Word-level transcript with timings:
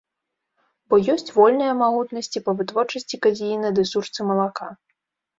Бо 0.91 0.97
ёсць 1.15 1.27
вольныя 1.35 1.73
магутнасці 1.81 2.41
па 2.47 2.51
вытворчасці 2.61 3.19
казеіна 3.25 3.69
ды 3.81 3.85
сушцы 3.91 4.19
малака. 4.31 4.71